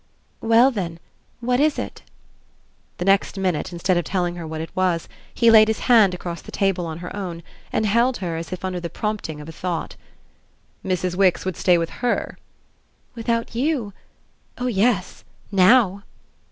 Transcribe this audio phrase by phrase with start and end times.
[0.41, 0.97] "Well then
[1.41, 2.01] what is it?"
[2.97, 6.41] The next minute, instead of telling her what it was, he laid his hand across
[6.41, 9.51] the table on her own and held her as if under the prompting of a
[9.51, 9.95] thought.
[10.83, 11.13] "Mrs.
[11.15, 12.39] Wix would stay with HER?"
[13.13, 13.93] "Without you?
[14.57, 16.01] Oh yes now."